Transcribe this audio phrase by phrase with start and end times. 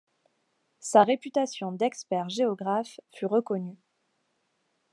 [0.79, 3.77] Sa réputation d'expert géographe fut reconnue.